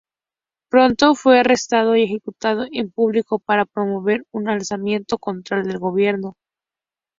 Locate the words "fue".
1.13-1.39